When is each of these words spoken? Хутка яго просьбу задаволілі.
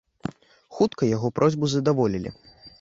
Хутка 0.77 1.11
яго 1.15 1.31
просьбу 1.41 1.65
задаволілі. 1.77 2.29